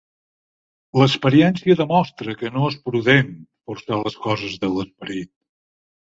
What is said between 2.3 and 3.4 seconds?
que no és prudent